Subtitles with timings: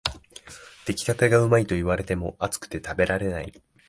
[0.87, 3.53] 出来たてがうまいと言われても、熱くて食べられない